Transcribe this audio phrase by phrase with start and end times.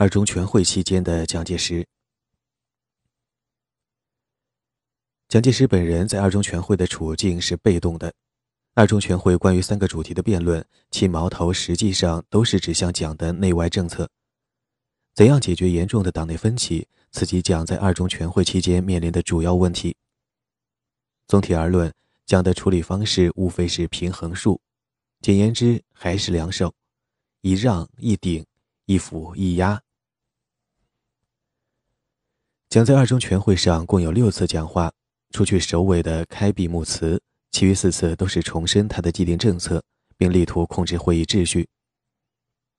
[0.00, 1.84] 二中全会期间的蒋介石。
[5.26, 8.14] 蒋介石本人在二中全会的处境是被动的。
[8.74, 14.08] 二中全会关于三个主题的辩论，其矛头实际上都是指向蒋的内外政策。
[15.16, 19.96] 怎样解决严重的党内分歧，刺激蒋在二中全会期间面临的主要问题。
[21.26, 21.92] 总体而论，
[22.24, 24.60] 蒋的处理方式无非是平衡术，
[25.20, 26.72] 简言之，还是两手：
[27.40, 28.46] 一让一顶，
[28.84, 29.82] 一抚一压。
[32.68, 34.92] 蒋在二中全会上共有六次讲话。
[35.30, 39.82] 除去首尾的开闭幕词，其余四次都是重申他的既定政策，
[40.16, 41.68] 并力图控制会议秩序。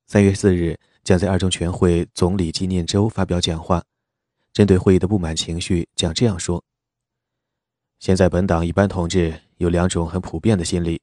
[0.07, 3.83] 三月四日，蒋在二中全会总理纪念周发表讲话，
[4.52, 6.63] 针对会议的不满情绪，蒋这样说
[7.99, 11.02] ：“现在本党一般同志有两种很普遍的心理，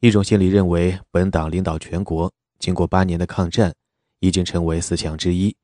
[0.00, 3.74] 一种心理认为本党领导全国，经过八年的抗战，
[4.20, 5.54] 已经成为四强之一，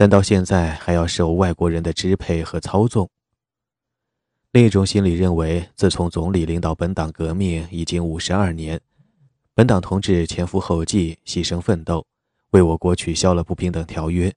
[0.00, 3.10] 但到现在还要受外国人的支配和操纵。”
[4.52, 8.80] 另一种心理认为，自从总理领导本党革命已经五十二年，
[9.54, 12.06] 本党同志前赴后继，牺牲奋斗，
[12.50, 14.32] 为我国取消了不平等条约，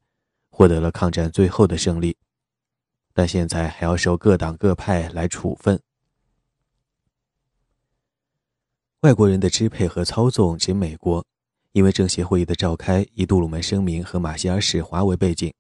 [0.49, 2.17] 获得了抗战最后的胜利，
[3.13, 5.79] 但现在还要受各党各派来处分。
[9.01, 11.25] 外国人的支配和操纵指美国，
[11.73, 15.53] 因为政协会议的召开以杜鲁门声明和马歇尔使华为背景。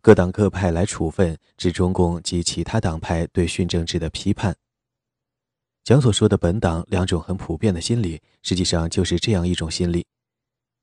[0.00, 4.56] 各党各派来处分，指中共及其他党派对训政制的批判。
[5.82, 10.06] 蒋所说的本党两种很普遍的心理，实际上就是这样一种心理：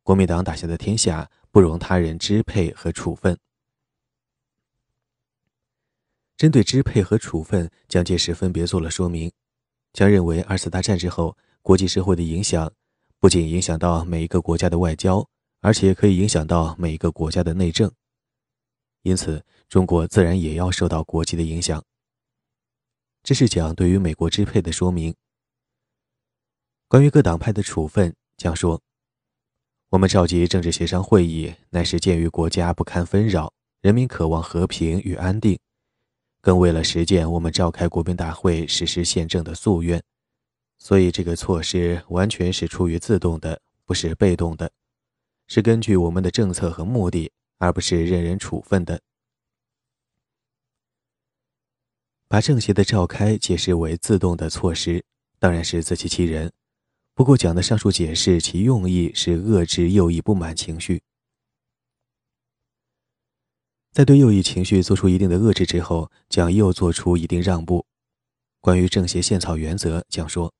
[0.04, 3.38] 国民党打下的天下不容他人支配和处分。
[6.36, 9.32] 针对支配和处分，蒋介石分别做了说明。
[9.94, 12.72] 蒋认为，二次大战之后，国际社会的影响
[13.20, 15.28] 不仅影响到每一个国家的外交，
[15.62, 17.92] 而且可以影响到每一个国家的内政。
[19.02, 21.84] 因此，中国自然也要受到国际的影响。
[23.24, 25.16] 这是讲对于美国支配的说明。
[26.88, 28.82] 关于各党派的处分，蒋说
[29.90, 33.52] ：“我们召集政治协商会议，乃是鉴于国家不堪纷扰，
[33.82, 35.60] 人民渴望和平与安定，
[36.40, 40.02] 更为了实践我们召开国民大会实施宪政的夙愿，
[40.78, 44.72] 所以这个措施完全是出于自动的，不是被动的，
[45.48, 49.02] 是根据我们的政策和目的。”而不是任人处分的。
[52.28, 55.04] 把政协的召开解释为自动的措施，
[55.40, 56.54] 当然是自欺欺人。
[57.16, 61.02] 不过讲的上述解释，其用意是遏制右翼不满情绪。
[63.92, 67.88] 在对右翼情绪做出一定的遏制之后，蒋又做出一定让步。
[68.62, 70.54] 关于政协宪草原则，蒋说：“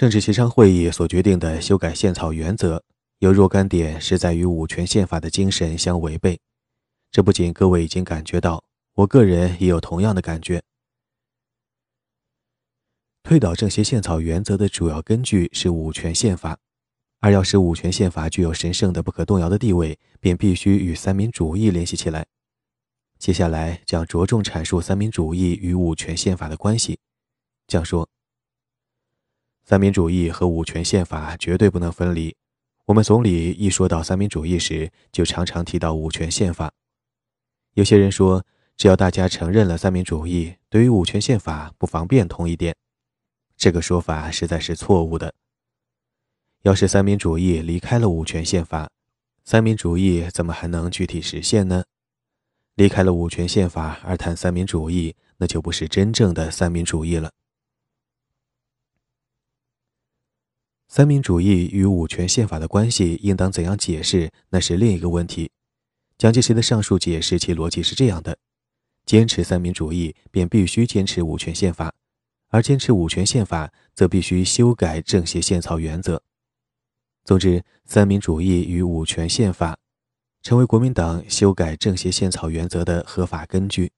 [0.00, 2.82] 政治协商会议所决定的修改宪草原则。”
[3.20, 6.40] 有若干点是在与五权宪法的精神相违背，
[7.10, 10.62] 这不仅各位已经感觉到，我个人也有同样的感觉。
[13.22, 16.56] 推倒政协宪草原则的主要根据是五权宪法，
[17.18, 22.26] 而要使五权宪法具有神圣的不可动摇的地位，便必须与三民主义联系起来。
[23.18, 26.98] 接下来将着重阐述三民主义与五权宪法的关系。
[27.66, 28.08] 将说，
[29.70, 32.34] 三民主义和五权宪法绝对不能分离。
[32.86, 36.72] 我们总理一说到三民主义时，就常常提到五权宪法。
[37.74, 38.44] 有些人说，
[38.76, 42.74] 只要大家承认了三民主义，对于五权宪法不妨变通一点。
[43.56, 45.32] 这个说法实在是错误的。
[46.62, 48.90] 要是三民主义离开了五权宪法，
[49.44, 51.84] 三民主义怎么还能具体实现呢？
[52.74, 57.30] 离开了五权宪法而谈三民主义，那就不是真正的三民主义了。
[60.90, 64.32] 三民主义与五权宪法的关系应当怎样解释？
[64.48, 65.52] 那是另一个问题。
[66.18, 68.36] 蒋介石的上述解释其逻辑是这样的：
[69.06, 71.90] 坚持三民主义，便必须坚持五权宪法；
[72.48, 76.24] 而坚持五权宪法，则必须修改政协宪草原则。
[77.24, 79.78] 总之，三民主义与五权宪法
[80.42, 83.92] 成为国民党修改政协宪草原则的合法根据。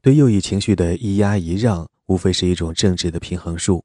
[0.00, 1.90] 对右翼情绪的一压一让。
[2.08, 3.84] 无非是一种政治的平衡术。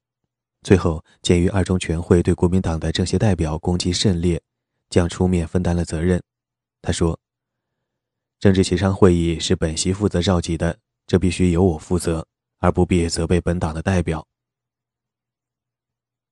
[0.64, 4.42] 最后，鉴于二中全会对国民党的政协代表攻击甚烈，
[4.90, 6.24] 将出面分担了责任。
[6.82, 7.20] 他说
[8.40, 12.26] ：“政治协商会议是本席负责召集的，这必须由我负责，
[12.60, 14.26] 而不必责备本党的代表。”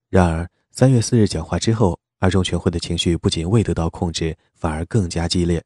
[0.07, 5.61] 然而，三月四日讲话之后，二中全会的情绪不仅未得到控制，反而更加激烈。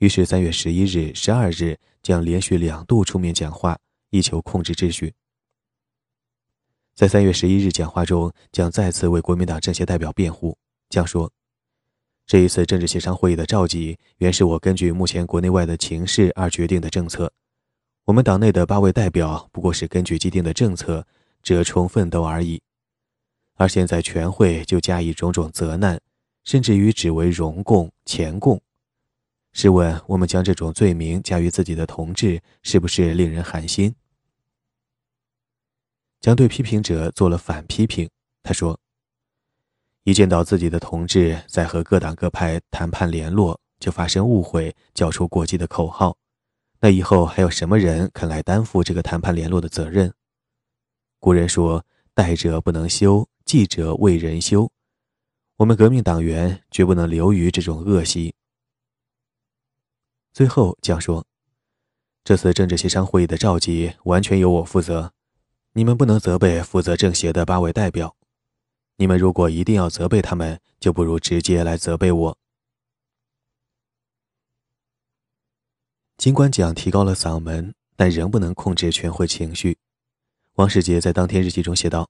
[0.00, 3.78] 于是，三月十一日、十二日将连续两度出面讲话，
[4.10, 5.14] 以求控制秩序。
[6.96, 10.56] 在三月十一日讲话中，将再次为国民党政协代表辩护，
[10.88, 11.30] 将说
[12.26, 17.30] ：“这一次政治协商会议的召集，原是我根据目前国内外的情势而决定的政策。
[18.06, 21.06] 我们党内的八位代表不过是根据既定的政策
[21.42, 22.62] 折冲奋斗而已，
[23.56, 26.00] 而现在全会就加以种种责难，
[26.44, 28.58] 甚至于只为荣共、前共。
[29.52, 33.94] 试问，我们将这种罪名加于自己的同志，是不是令人寒心？
[36.20, 38.08] 将对批评者做了反批评。
[38.42, 38.78] 他说。
[40.04, 46.16] 一见到自己的同志在和各党各派谈判联络，就发生误会，叫出过激的口号，
[46.78, 50.14] 那以后还有什么人肯来担负这个谈判联络的责任？
[51.18, 51.84] 古人说
[52.14, 54.70] ：“代者不能修，继者为人修。”
[55.58, 58.32] 我们革命党员绝不能流于这种恶习。
[60.32, 61.26] 最后讲说
[62.22, 65.12] ：“这次政治协商会议的召集完全由我负责，
[65.76, 68.16] 你们不能责备负责政协的八位代表。”
[68.96, 72.38] 你们如果一定要责备他们，就不如直接来责备我。
[76.16, 79.76] 尽管蒋提高了嗓门，但仍不能控制全会情绪。
[80.54, 82.08] 王世杰在当天日记中写道：“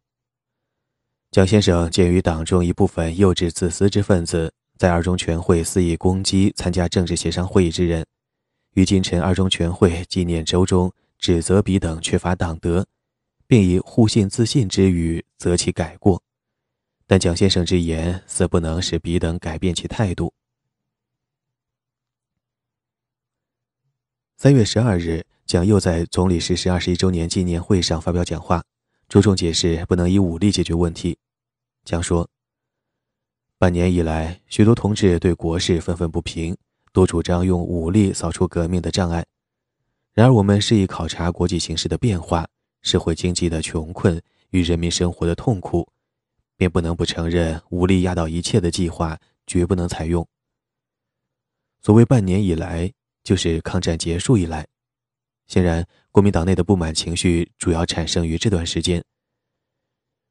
[1.32, 8.06] 蒋先生鉴于党中一部分幼稚自私之分子在二中全会肆意攻击参加政治协商会议之人，
[8.74, 12.86] 于今晨二中全会纪念周中指责彼等缺乏党德，
[13.46, 16.22] 并以互信自信之语责其改过。”
[17.08, 20.34] 但蒋先生之言似不能使彼等改变其态度。
[24.36, 28.64] 三月十二日，蒋又在总理逝世二十一周年纪念会上发表讲话，
[29.08, 31.16] 着重解释不能以武力解决问题。
[31.84, 32.28] 蒋说
[33.56, 36.56] ：“半年以来，许多同志对国事愤愤不平，
[36.92, 39.24] 都主张用武力扫除革命的障碍。
[40.12, 42.48] 然而，我们是以考察国际形势的变化、
[42.86, 45.86] 社会经济的穷困与人民生活的痛苦。”
[46.58, 50.26] 便不能不承认武力压倒一切的计划绝不能采用。
[51.82, 52.90] 所谓半年以来，
[53.22, 54.66] 就是抗战结束以来。
[55.46, 59.04] 显然，国民党内的不满情绪主要产生于这段时间。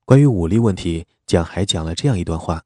[0.04, 2.64] 关于武力问题，蒋还讲了这样一段话：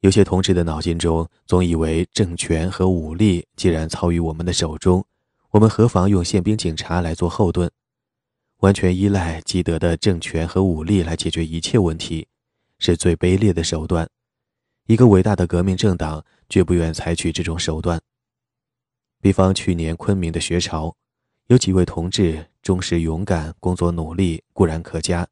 [0.00, 5.06] 有些同志的脑筋中总以为政权和武力既然操于我们的手中，
[5.50, 7.70] 我们何妨用宪兵警察来做后盾？
[8.60, 12.28] 完全依赖既得的政权和武力来解决一切问题，
[12.78, 14.08] 是最卑劣的手段。
[14.86, 18.00] 一个伟大的革命政党绝不愿采取这种手段。
[19.20, 20.94] 比方去年昆明的学潮，
[21.46, 25.26] 有几位同志忠实勇敢，工作努力固然可嘉，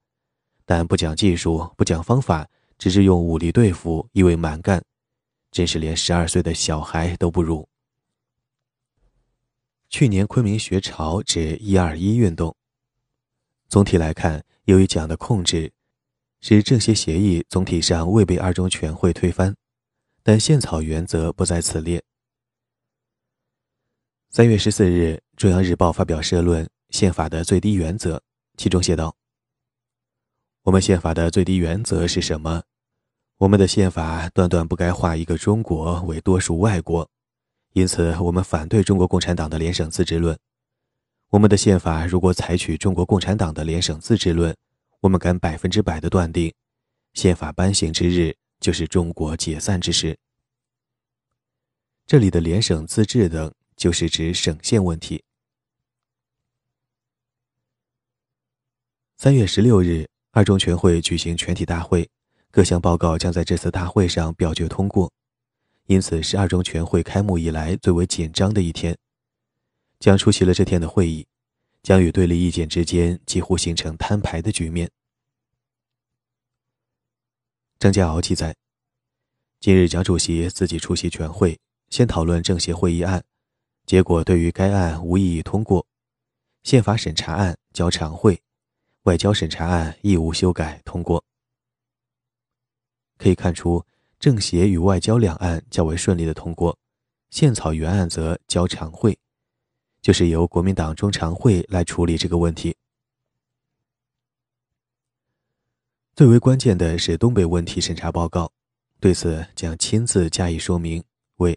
[0.65, 2.49] 但不讲技术，不讲方法，
[2.79, 4.83] 只是用武力对付，一味蛮干，
[5.51, 7.69] 真是连十二岁的小孩都不如。
[9.91, 12.55] 去年昆明学潮指“一二一”运动。
[13.69, 15.70] 总体来看，由于蒋的控制，
[16.41, 19.55] 使这些协议总体上未被二中全会推翻，
[20.23, 22.03] 但宪草原则不在此列。
[24.31, 28.17] 三月十四日，《中央日报》发表社论《宪法的最低原则》，
[28.56, 29.15] 其中写道
[30.65, 32.62] ：“我们宪法的最低原则是什么？
[33.37, 37.06] 我们的宪法断断不该划一个中国为多数外国，
[37.75, 40.38] 因此我们反对中国共产党的联省自治论。”
[41.31, 44.57] 我们的宪法如果采取中国共产党的联省自治论，
[45.01, 46.55] 我们敢百分之百的断定，
[47.13, 50.17] 宪法颁行之日就是中国解散之时。
[52.06, 55.23] 这里的联省自治等，就是指省县问题。
[59.19, 62.08] 三月十六日，二中全会举行全体大会，
[62.51, 65.13] 各项报告将在这次大会上表决通过，
[65.89, 68.97] 因此是二中全会开幕以来最为紧张的一天。
[70.00, 71.26] 将出席了这天的会议，
[71.82, 74.90] 将与对立意见之间几乎形成摊牌的局面。
[77.78, 78.55] 张家敖记载，
[79.60, 81.58] 今日蒋主席自己出席全会，
[81.90, 83.24] 先讨论政协会议案，
[83.86, 85.84] 结果对于该案无异议通过；
[86.62, 88.40] 宪法审查案交常会，
[89.02, 91.24] 外交审查案亦无修改通过。
[93.17, 93.84] 可以看出，
[94.20, 96.78] 政协与外交两案较为顺利的通过，
[97.31, 99.19] 宪草原案则交常会。
[100.00, 102.76] 就是由国民党中常会来处理这个问题。
[106.14, 108.52] 最为关键的是东北问题审查报告，
[108.98, 111.02] 对此将亲自加以说明。
[111.36, 111.56] 为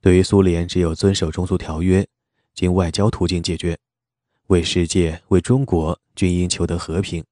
[0.00, 2.06] 对于苏联，只有遵守中苏条约，
[2.54, 3.74] 经外交途径解决；
[4.48, 7.24] 为世界，为中国，均应求得和平。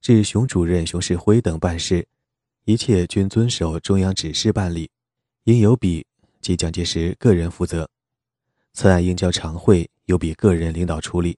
[0.00, 2.06] 至熊主任、熊式辉等办事，
[2.64, 4.88] 一切均遵守中央指示办理，
[5.44, 6.06] 应由彼
[6.40, 7.90] 及蒋介石个人负责。
[8.72, 11.36] 此案应交常会，由彼个人领导处理。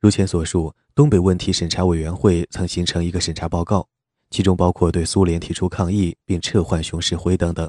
[0.00, 3.88] 如前所述，东北问题审查委员会曾形成一个审查报告，
[4.30, 7.68] 其中包括对苏联提出抗议并撤换熊式辉等等。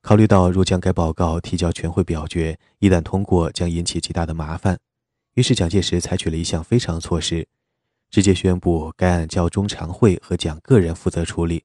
[0.00, 4.78] 考虑到若将该报告提交全会表决，一旦通过将引起极大的麻烦，
[5.34, 7.46] 于是蒋介石采取了一项非常措施，
[8.08, 11.64] 直接宣布该案交中常会和蒋个人负责处理，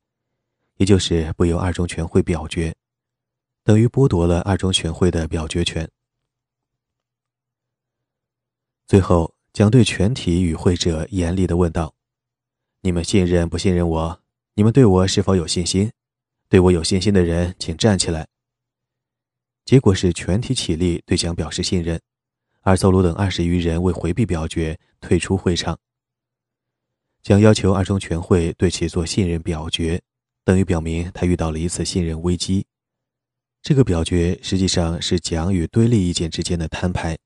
[0.77, 2.75] 也就是不由二中全会表决，
[3.63, 5.89] 等于剥夺了二中全会的表决权。
[8.86, 11.96] 最后，蒋对全体与会者严厉地问道
[12.82, 14.22] ：“你们信任不信任我？
[14.55, 15.91] 你们对我是否有信心？
[16.50, 18.27] 对我有信心的人，请站起来。”
[19.63, 22.01] 结果是全体起立对蒋表示信任，
[22.62, 25.79] 而邹鲁等二十余人为回避表决，退出会场。
[27.22, 30.01] 蒋要求二中全会对其做信任表决，
[30.43, 32.67] 等于表明他遇到了一次信任危机。
[33.63, 37.17] 这个表决实际上是蒋与对立意见之间的摊牌。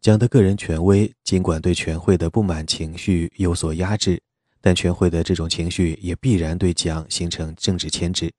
[0.00, 4.22] 蒋的个人权威尽管对全会的不满情绪有所压制，
[4.60, 8.32] 但全会的这种情绪也必然对蒋形成政治牵制。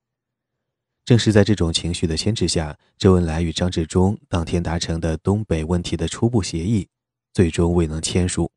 [1.03, 6.87] 正是在这种情绪的牵制下，周恩来与张治中当天达成的东北问题的初步协议，
[7.33, 8.49] 最终未能签署。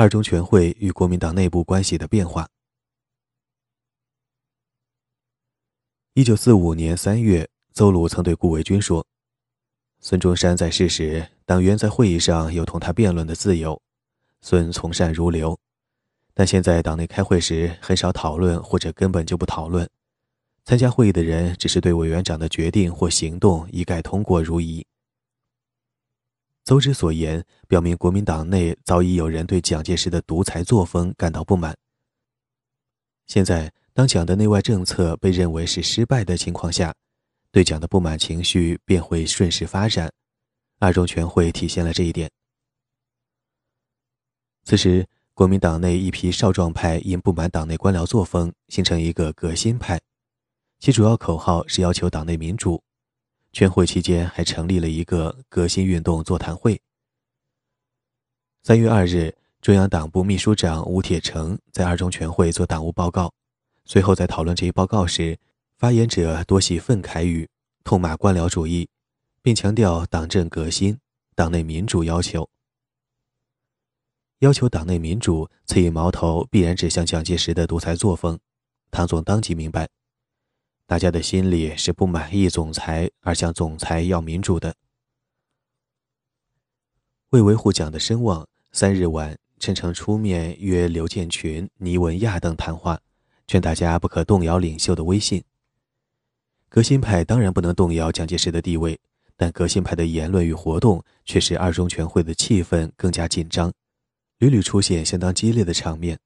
[0.00, 2.48] 二中全会与国民党内部关系的变化。
[6.14, 9.06] 一九四五年三月，邹鲁曾对顾维钧说
[10.00, 13.78] ：“孙中山在世时，党员在会议上有同他辩论的自由，
[14.40, 15.58] 孙从善如流。”
[16.32, 19.86] 但现在党内开会时很少讨论，或者根本就不讨论。
[20.64, 24.86] 参加会议的人只是对委员长的决定或行动一概通过如仪。
[26.64, 31.76] 邹之所言，表明国民党内早已有人对蒋介石的独裁作风感到不满。
[33.26, 36.94] 现在，当蒋的内外政策被认为是失败的情况下，
[37.50, 40.12] 对蒋的不满情绪便会顺势发展。
[40.78, 42.30] 二中全会体现了这一点。
[44.64, 45.06] 此时。
[45.32, 49.98] 国民党内一批少壮派因不满党内官僚作风，形成一个革新派，
[50.78, 52.82] 其主要口号是要求党内民主。
[53.52, 56.80] 全会期间还成立了一个革新运动座谈会。
[58.62, 63.32] 三月二日，中央党部秘书长吴铁城在二中全会做党务报告，
[63.84, 65.38] 随后在讨论这一报告时，
[65.78, 67.48] 发言者多系愤慨语，
[67.82, 68.88] 痛骂官僚主义，
[69.42, 70.98] 并强调党政革新、
[71.34, 72.48] 党内民主要求。
[74.40, 78.38] 要求党内民主，此一矛头必然指向蒋介石的独裁作风。
[78.90, 79.88] 唐总当即明白，
[80.90, 84.74] 大家的心里是不满意总裁，而向总裁要民主的。
[87.28, 93.00] 为维护蒋的声望，三日晚，陈诚出面约刘建群、倪文亚等谈话，
[93.46, 95.44] 劝大家不可动摇领袖的威信。
[96.68, 98.98] 革新派当然不能动摇蒋介石的地位，
[99.36, 103.72] 但革新派的言论与活动却使二中全会的气氛更加紧张。
[104.38, 106.18] 屡屡出现相当激烈的场面。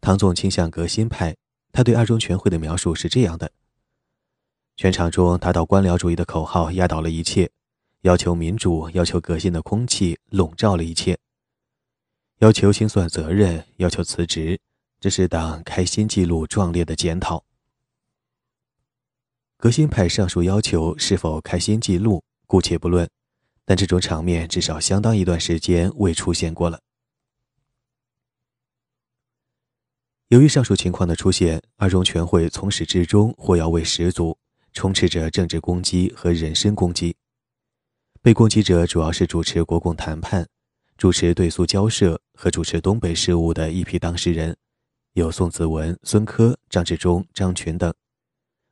[0.00, 1.36] 唐总倾向革新派，
[1.72, 3.50] 他对二中全会的描述是这样的：
[4.76, 7.50] 全场中达到官僚主义的口号压倒了一切，
[8.02, 11.18] 要求民主、要求革新的空气笼罩了一切，
[12.38, 14.60] 要求清算责任、要求辞职，
[15.00, 17.44] 这是党开新纪录壮烈的检讨。
[19.56, 23.08] 革新派上述要求是否开新纪录，姑且不论，
[23.64, 26.80] 但这种场面至少相当一段时间未出现过了。
[30.28, 34.36] 由于上述情况的出现，二中全会从始至终火药味十足，
[34.74, 37.16] 充斥着政治攻击和人身攻击。
[38.20, 40.46] 被攻击者主要是主持国共谈判、
[40.98, 44.54] 主持对苏交涉和主持东北事务的一批当事人，
[45.14, 47.94] 有宋子文、孙科、张治中、张群等，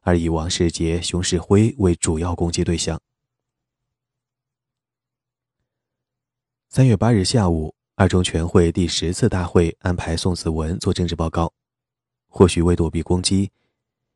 [0.00, 3.00] 而以王世杰、熊式辉为主要攻击对象。
[6.68, 7.75] 三月八日下午。
[7.99, 11.50] 二中全会第十次大会安排宋子文做政治报告，
[12.29, 13.50] 或许为躲避攻击，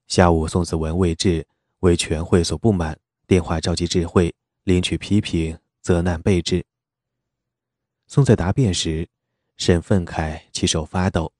[0.07, 1.47] 下午宋子文未至，
[1.79, 4.35] 为全会所不满，电话召集智会，
[4.65, 6.67] 领取批评，责难备至。
[8.07, 9.09] 宋在答辩时，
[9.57, 11.33] 甚愤慨，其手发抖。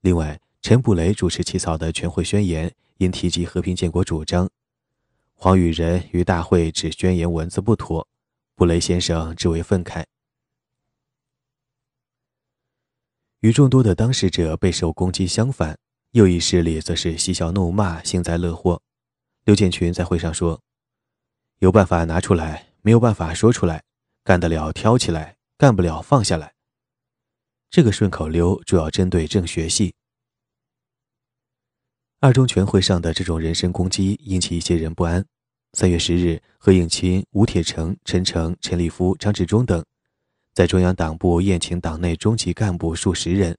[0.00, 4.50] 另外，陈布雷主持起草的全会宣言，因提及和平建国主张，
[5.36, 8.08] 黄羽仁于大会指宣言文字不妥，
[8.56, 10.04] 布雷先生只为愤慨。
[13.42, 15.76] 与众多的当事者备受攻击相反，
[16.12, 18.80] 右翼势力则是嬉笑怒骂，幸灾乐祸。
[19.44, 20.60] 刘建群在会上说
[21.58, 23.82] ：“有办法拿出来，没有办法说出来，
[24.22, 26.54] 干得了挑起来，干不了放下来。”
[27.68, 29.92] 这个顺口溜主要针对政学系。
[32.20, 35.26] 二中全会上的这种人身攻击引起一些人不安，
[35.72, 39.84] 三月十日，何应钦、吴铁城、陈诚、陈立夫、张治中等，
[40.54, 43.56] 在中央党部宴请党内中级干部数十人，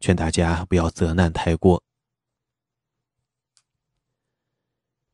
[0.00, 1.80] 劝大家不要责难太过。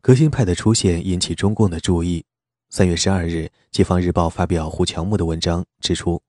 [0.00, 2.24] 革新派的出现引起中共的注意。
[2.70, 6.22] 三月十二日，《解放日报》发表胡乔木的文章，指出，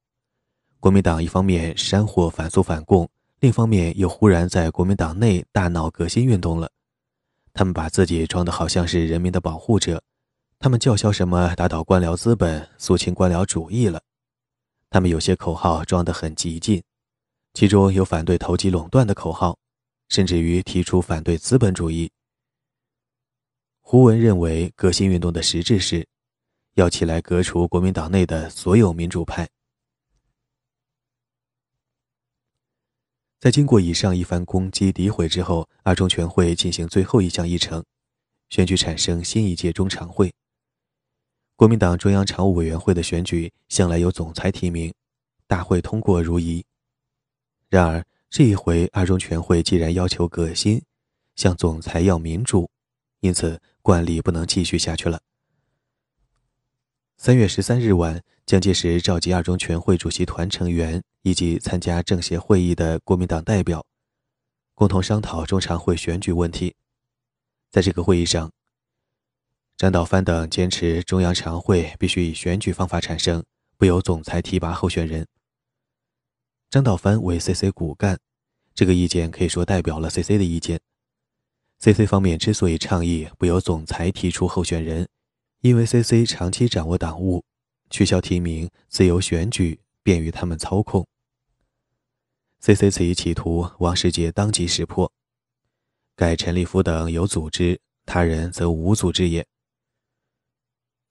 [0.82, 6.70] 国民党一方面煽惑反苏反共，另一方面又忽然在国民党内大闹革新运动了。
[7.53, 10.01] 他们把自己装得好像是人民的保护者，
[10.60, 14.01] 他们叫嚣什么打倒官僚资本、肃清官僚主义了。
[14.89, 16.81] 他们有些口号装得很激进，
[17.53, 19.58] 其中有反对投机垄断的口号，
[20.08, 22.12] 甚至于提出反对资本主义。
[23.81, 26.08] 胡文认为，革新运动的实质是，
[26.75, 29.48] 要起来革除国民党内的所有民主派。
[33.39, 37.84] 在经过以上一番攻击诋毁之后，二中全会进行最后一项议程，
[38.50, 40.34] 选举产生新一届中常会。
[41.60, 44.94] 国民党中央常务委员会的选举向来由总裁提名，
[45.46, 46.66] 大会通过如仪。
[47.68, 50.82] 然而这一回，二中全会既然要求革新，
[51.36, 52.70] 向总裁要民主，
[53.20, 53.62] 因此。
[53.82, 55.20] 惯例不能继续下去了。
[57.18, 63.86] 三月十三日晚，蒋介石召集二中全会主席团成员以及参加政协会议的国民党代表，
[64.75, 66.74] 共同商讨中常会选举问题。
[67.70, 68.50] 在这个会议上，
[69.79, 73.41] 张道藩等坚持中央常会必须以选举方法产生，
[73.77, 75.25] 不由总裁提拔候选人。
[76.69, 78.19] 张道藩为 CC 骨干，
[78.75, 80.81] 这个意见可以说代表了 CC 的意见。
[81.79, 85.07] CC 方面之所以倡议不由总裁提出候选人，
[85.62, 87.45] 因为 CC 长期掌握党务，
[87.89, 91.07] 取消提名，自由选举，便于他们操控。
[92.59, 95.09] CC 此一企图，王世杰当即识破。
[96.17, 99.48] 盖陈立夫等有组织，他人则无组织也。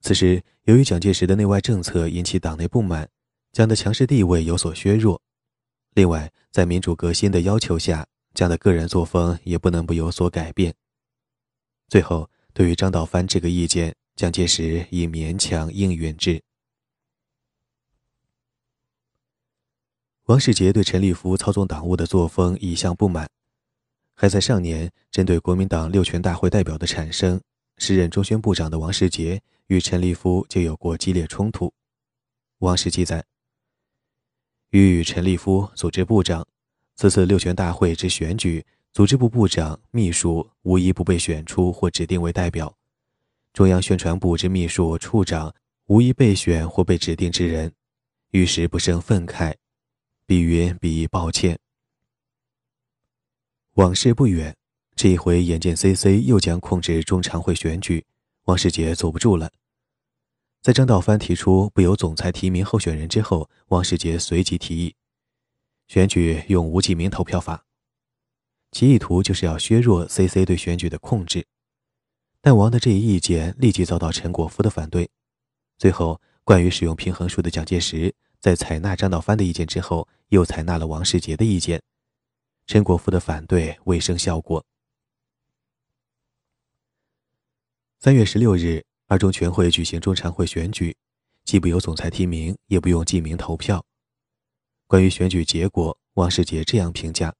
[0.01, 3.09] 此时，由于蒋介石的内外政策引起党内不满，
[3.51, 5.21] 蒋的强势地位有所削弱。
[5.93, 8.07] 另外，在民主革新的要求下。
[8.35, 10.73] 蒋的个人作风也不能不有所改变。
[11.89, 16.41] 最后，对于张道藩这个意见，蒋介石以勉强应允之。
[20.25, 23.27] 王世杰对陈立夫操纵党务的作风一向不满，
[24.15, 27.41] 还在上年针对国民党六全大会代表的产生，
[27.77, 31.71] 时任中宣部长的王世杰与陈立夫就有过激烈冲突。
[32.57, 33.23] 王世记载：
[34.71, 36.45] 与陈立夫组织部长。
[36.95, 42.67] 此次六全大会之选举，组织部部长、秘书无一不被选出或指定为代表；
[43.53, 45.53] 中央宣传部之秘书、处长
[45.85, 47.71] 无一被选或被指定之人，
[48.31, 49.55] 遇时不胜愤慨，
[50.25, 51.57] 必云必抱歉。
[53.75, 54.57] 往事不远，
[54.95, 58.03] 这一回眼见 CC 又将控制中常会选举，
[58.49, 59.51] 王世杰坐不住了。
[60.63, 64.95] 在张道藩提出不由总裁提名候选人之后，王世杰随即提议。
[65.87, 67.63] 选举用无记名投票法，
[68.71, 71.45] 其意图就是要削弱 CC 对选举的控制。
[72.41, 75.07] 但王的这一意见立即遭到陈果夫的反对。
[75.77, 81.79] 最后，关于使用平衡术的蒋介石在采纳张道藩的意见之后，又采纳了王世杰的意见。
[82.65, 84.65] 陈果夫的反对未生效果。
[88.01, 90.95] 三月十六日，二中全会举行中常会选举，
[91.43, 93.83] 既不由总裁提名，也不用记名投票。
[94.87, 97.35] 关于选举结果，王世杰这样评价：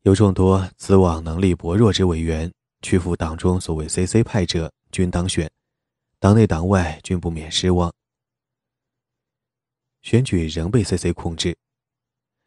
[0.00, 5.50] 有众多资望能力薄弱之委员屈服党中所谓 “CC 派”者，均当选，
[6.18, 7.92] 党内党外均不免失望。
[10.00, 11.54] 选举仍被 CC 控制，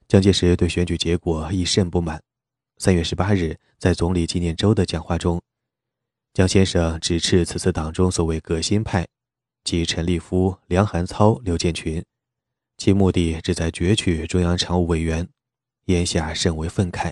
[0.07, 2.23] 蒋介石对选举结果亦甚不满。
[2.79, 5.39] 三月十八日，在总理纪念周的讲话中，
[6.33, 9.07] 蒋先生指斥此次党中所谓“革新派”，
[9.63, 12.03] 即陈立夫、梁寒操、刘建群。
[12.75, 15.29] 其目的旨在攫取中央常务委员，
[15.85, 17.11] 眼下甚为愤慨。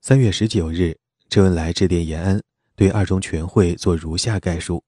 [0.00, 0.96] 三月十九日，
[1.28, 2.42] 周恩来致电延安，
[2.74, 4.82] 对二中全会作如下概述：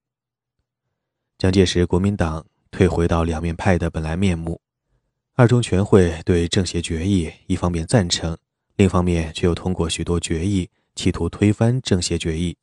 [1.37, 4.63] 蒋介石国民党退回到两面派的本来面目，
[5.35, 8.39] 二中全会对政协决议一方面赞成，
[8.77, 12.57] 另一方面却又通过许多决议，企图推翻政协决议。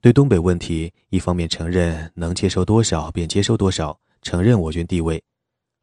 [0.00, 5.20] 对东北问题，一方面承认能接收多少便接收多少，承认我军地位；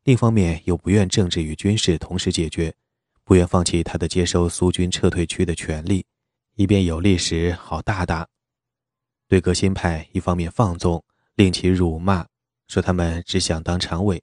[0.03, 2.73] 另一方面又不愿政治与军事同时解决，
[3.23, 6.05] 不愿放弃他的接收苏军撤退区的权利，
[6.55, 8.27] 以便有利时好大打。
[9.27, 11.03] 对革新派，一方面放纵，
[11.35, 12.25] 令其辱骂，
[12.67, 14.17] 说他们只想当常委；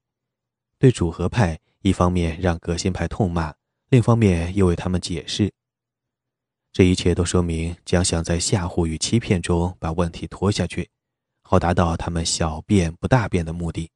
[0.78, 3.52] 对主和派，一方面让革新派痛骂，
[3.92, 5.52] 另一方面又为他们解释。
[6.72, 10.88] 这一切都说明蒋想在吓唬与欺骗中把问题拖下去，
[11.42, 13.90] 好达到他们小变不大变的目的。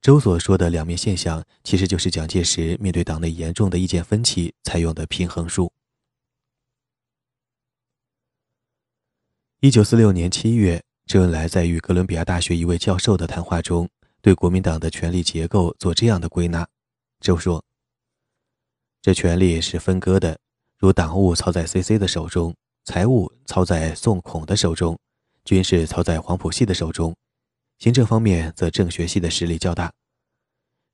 [0.00, 5.70] 周所说的两面现象，其实就是蒋介石面对党内严重的意见分歧采用的平衡术。
[9.60, 13.86] 一九四六年七月，周恩来在与哥伦比亚大学一位教授的谈话中，
[14.22, 16.66] 对国民党的权力结构做这样的归纳：
[17.26, 17.64] 周说，
[19.02, 20.38] 这权力是分割的，
[20.78, 24.96] 如党务操在 C.C 的手中，财务操在宋孔的手中，
[25.44, 27.16] 军事操在黄埔系的手中。
[27.78, 29.92] 行政方面则政学系的实力较大，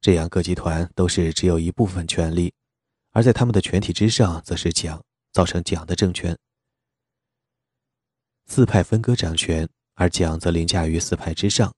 [0.01, 2.55] 这样各集团都是只有一部分权力，
[3.11, 6.35] 而在他们的全体之上则是蒋，造成蒋的政权。
[8.47, 11.71] 四派分割掌权，而蒋则凌驾于四派之上。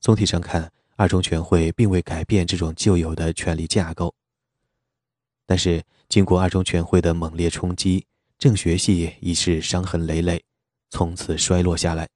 [0.00, 4.14] 总体上看，二中全会并未改变这种旧有的权力架构。
[5.46, 10.44] 但是，经过二中全会的猛烈冲击，政学系已是伤痕累累，
[10.90, 12.10] 从此衰落下来。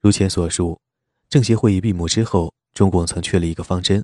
[0.00, 0.80] 如前所述，
[1.28, 4.02] 政协会议闭幕之后，中共曾确立一个方针：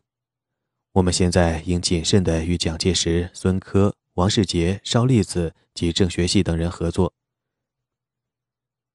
[0.93, 7.14] 我们现在应谨慎地与蒋介石、孙科、王世杰、邵力子及政学系等人合作。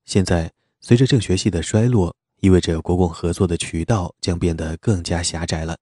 [0.05, 5.77] 现在，随着政学系的衰落，意味着国共合作的渠道将变得更加狭窄了。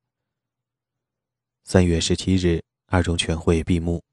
[1.64, 4.04] 三月十七日，二中全会闭幕。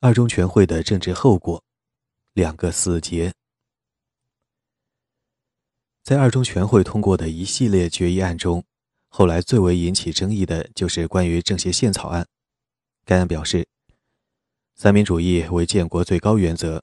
[0.00, 1.62] 二中全会的政治后果。
[2.34, 3.30] 两个死结。
[6.02, 8.64] 在二中全会通过的一系列决议案中，
[9.10, 12.26] 后来最为引起争议的就是关于政协宪草案。
[13.04, 13.68] 该案表示，
[14.74, 16.82] 三民主义为建国最高原则，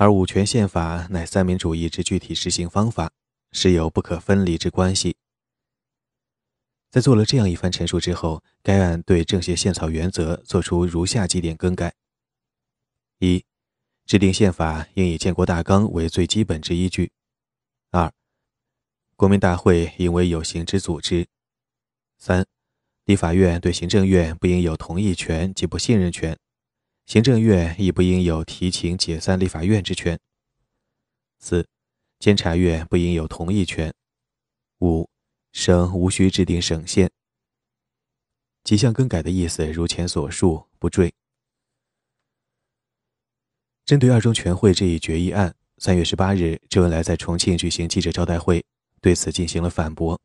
[0.00, 3.12] 而五权宪法乃三民主义之具体实行方法，
[3.52, 5.14] 是有不可分离之关系。
[6.90, 11.92] 在做了这样一番陈述之后，该案对政协宪草原则作出如下几点更改：
[13.18, 13.44] 一。
[14.06, 17.12] 制定宪法应以建国大纲为最基本之依据。
[17.90, 18.10] 二，
[19.16, 21.28] 国民大会应为有形之组织。
[22.16, 22.46] 三，
[23.04, 26.38] 立法院对行政院不应有同意权及不信任权，
[27.10, 30.16] 行政院亦不应有提请解散立法院之权。
[31.40, 31.66] 四，
[32.20, 33.92] 监察院不应有同意权。
[34.78, 35.10] 五，
[35.50, 37.10] 省无需制定省宪。
[38.62, 41.12] 几项更改的意思如前所述，不赘。
[43.84, 48.64] 针对二中全会这一决议案，三月十八日，周恩来在重庆举行记者招待会，
[49.00, 50.16] 对此进行了反驳。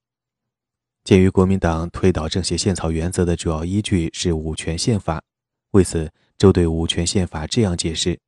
[1.03, 5.23] 鉴于国民党推倒政协宪草原则的主要依据是五权宪法，
[5.71, 8.19] 为此，周对五权宪法这样解释：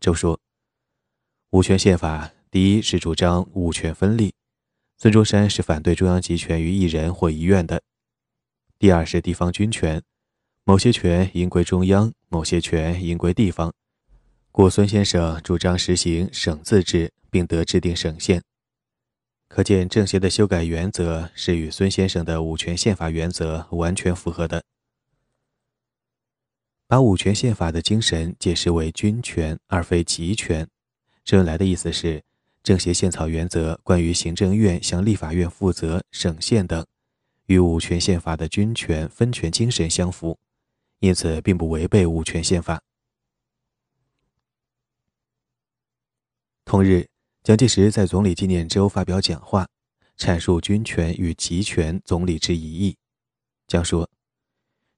[0.00, 0.40] 周说，
[1.50, 4.34] 五权宪法第一是主张五权分立，
[4.98, 7.78] 孙中山是反对中央集权于一人或一院的；
[8.76, 10.02] 第二是地方军权，
[10.64, 13.72] 某些权应归中央，某些权应归地方。
[14.50, 18.42] 故孙先生主张实行省自治，并得制定省宪。
[19.48, 24.64] 可见政协的修改原则是与孙先生的五权宪法原则完全符合的。
[26.94, 30.64] 把五权宪法的精神解释为军权而非集权，
[31.24, 32.22] 周恩来的意思是，
[32.62, 36.86] 政协宪草原则关于行政院向立法院负责、省宪等，
[37.46, 40.38] 与五权宪法的军权分权精神相符，
[41.00, 42.80] 因此并不违背五权宪法。
[46.64, 47.08] 同日，
[47.42, 49.66] 蒋介石在总理纪念周发表讲话，
[50.16, 52.96] 阐述军权与集权总理之一义。
[53.66, 54.08] 讲说，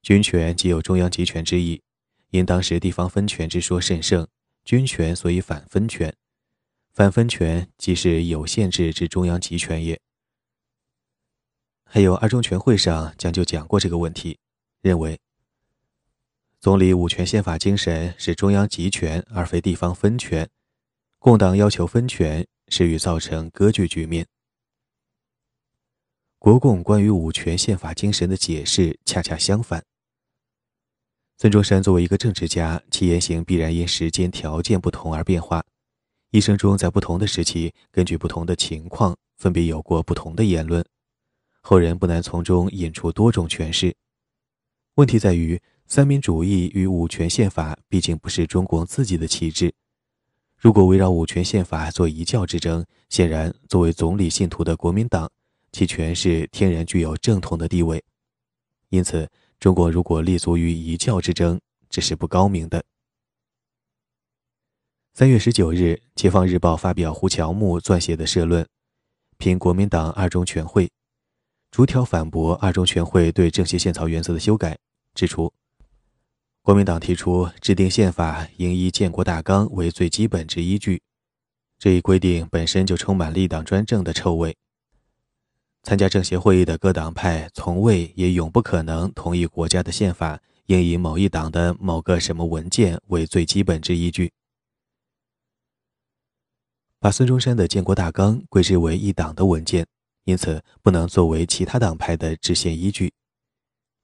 [0.03, 1.81] 军权即有中央集权之意，
[2.37, 4.27] 因当时地方分权之说甚盛，
[4.65, 6.15] 军权所以反分权，
[6.93, 9.99] 反分权即是有限制之中央集权也。
[11.85, 14.39] 还有二中全会上讲就讲过这个问题，
[14.83, 15.19] 认为
[16.61, 20.49] 总理五权宪法精神是中央集权而非地方分权。
[21.19, 24.27] 共党要求分权，是欲造成割据局面。
[26.39, 29.85] 国共关于五权宪法精神的解释恰恰相反。
[31.39, 35.63] 孙中山作为一个政治家，其言行必然因时间条件不同而变化，
[36.31, 40.83] 一生中在不同的时期，根据不同的情况，分别有过不同的言论，
[41.61, 43.95] 后人不难从中引出多种诠释。
[44.95, 49.75] 问题在于，三民主义与五权宪法毕竟不是中共自己的旗帜。
[50.57, 55.31] 如果围绕五权宪法做一教之争，显然作为总理信徒的国民党，
[55.71, 58.03] 其权势天然具有正统的地位。
[58.89, 62.85] 因此，中国如果立足于一教之争，这是不高明的。
[65.15, 65.77] 三月十九日，
[66.15, 68.67] 《解放日报》发表胡乔木撰写的社论，
[69.39, 70.91] 评国民党二中全会，
[71.71, 74.79] 逐条反驳二中全会对政协宪草原则的修改，
[75.15, 75.51] 指出，
[76.61, 81.01] 国民党提出制定宪法应以建国大纲为最基本之依据，
[81.79, 84.55] 这一规定本身就充满立党专政的臭味。
[85.87, 94.33] 参加政协会议的各党派从未也永不可能同意国家的宪法应以某一党的某个什么文件为最基本之依据。
[96.99, 99.87] 把孙中山的建国大纲归之为一党的文件。
[100.25, 103.13] 因此，不能作为其他党派的制宪依据。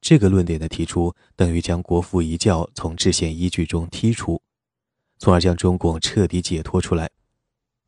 [0.00, 4.40] 这个论点的提出，等于将国父遗教从制宪依据中剔除，
[5.18, 7.10] 从而将中共彻底解脱出来，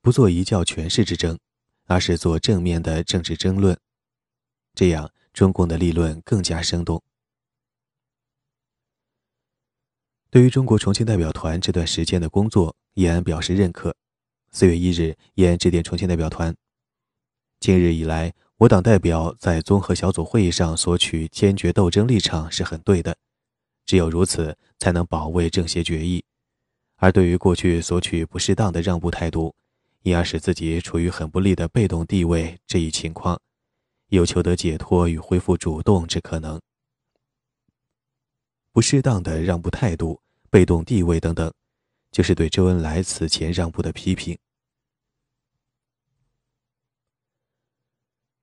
[0.03, 1.39] 不做遗教权势之争，
[1.87, 3.79] 而是做正面的政治争论。
[4.75, 7.03] 这样，中共的立论更加生动。
[10.31, 13.95] 对于中国重庆代表团这段时间的工作，叶安表示认可。
[14.51, 16.55] 四月一日，叶安致电重庆代表团。
[17.61, 23.17] 今日以来，我党代表在综合小组会议上索取坚决斗争立场是很对的，
[23.87, 26.25] 只有如此，才能保卫政协决议。
[26.97, 29.55] 而对于过去索取不适当的让步态度，
[30.05, 33.41] 因而使自己处于很不利的被动地位这一情况，
[34.09, 36.61] 有求得解脱与恢复主动之可能。
[38.71, 41.51] 不适当的让步态度、被动地位等等，
[42.13, 44.37] 就是对周恩来此前让步的批评。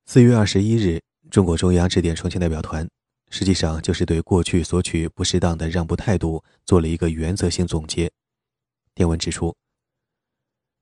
[0.07, 2.89] 四月二十一日，中国中央致电重庆代表团，
[3.29, 8.11] 实际上就是对过去索取不适当的让步态度做了一个原则性总结。
[8.95, 9.55] 电文指出，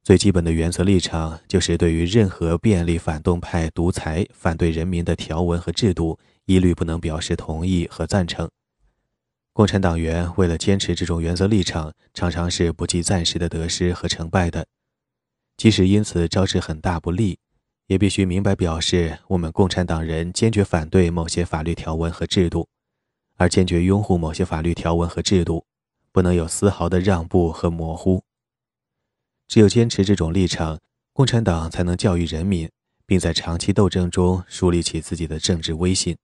[0.10, 6.18] 最基本的原则立场就是对于任何便利反动派独裁、反对人民的条文和制度，
[6.48, 8.50] 一律不能表示同意和赞成。
[9.54, 14.66] 共产党员为了坚持这种原则立场，常常是不计暂时的得失和成败的，
[15.56, 17.38] 即使因此招致很大不利。
[17.86, 22.68] 也必须明白表示，我们共产党人坚决反对某些法律条文和制度，
[23.36, 25.64] 而坚决拥护某些法律条文和制度，
[26.12, 28.24] 不能有丝毫的让步和模糊。
[29.50, 30.80] 只有坚持这种立场，
[31.12, 32.70] 共产党才能教育人民，
[33.08, 36.16] 并在长期斗争中树立起自己的政治威信。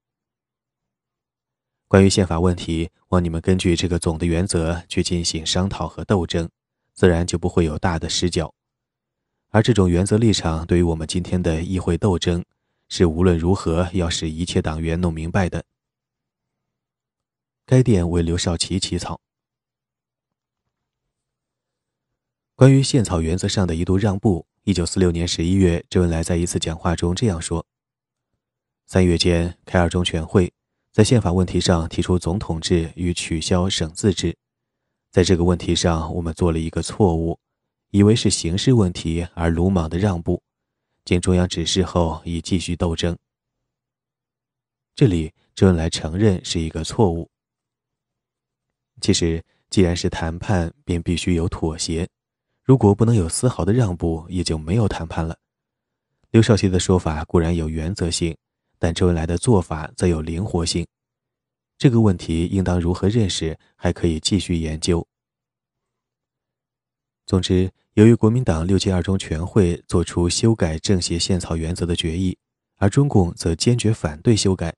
[1.88, 6.48] 关于宪法问题，望你们根据这个总的原则去进行商讨和斗争，
[6.94, 8.54] 自然就不会有大的失脚。
[9.50, 12.46] 而这种原则立场对于我们今天的议会斗争，
[12.90, 15.64] 是无论如何要使一切党员弄明白的。
[17.66, 19.20] 该电为刘少奇起草。
[22.58, 27.66] 关于宪草原则上的一度让步，一九四六年十一月，周恩来在一次讲话中这样说
[28.88, 30.54] ：“三月间开二中全会，
[30.94, 34.38] 在宪法问题上提出总统制与取消省自治，
[35.12, 37.38] 在这个问题上，我们做了一个错误。”
[37.92, 40.42] 以为是形式问题而鲁莽的让步，
[41.04, 43.18] 经中央指示后已继续斗争。
[44.96, 47.30] 这里周恩来承认是一个错误。
[49.02, 52.10] 其实，既然是谈判，便必须有妥协。
[52.66, 55.38] 如果不能有丝毫的让步，也就没有谈判了。
[56.32, 58.36] 刘少奇的说法固然有原则性，
[58.78, 60.86] 但周恩来的做法则有灵活性。
[61.78, 65.08] 这个问题应当如何认识，还可以继续研究。
[67.26, 67.72] 总之。
[67.96, 72.38] 由于国民党六届二中全会作出修改政协宪草原则的决议，
[72.76, 74.76] 而中共则坚决反对修改，